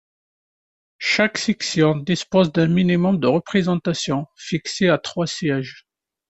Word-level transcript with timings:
Chaque 0.97 1.37
section 1.37 1.95
dispose 1.97 2.51
d'un 2.51 2.67
minimum 2.69 3.19
de 3.19 3.27
représentation, 3.27 4.25
fixé 4.35 4.89
à 4.89 4.97
trois 4.97 5.27
sièges. 5.27 5.85